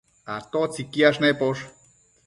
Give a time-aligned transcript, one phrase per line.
[0.35, 1.63] ¿atotsi quiash neposh?